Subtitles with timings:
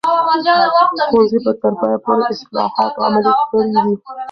[1.09, 3.95] ښوونځي به تر پایه پورې اصلاحات عملي کړي وي.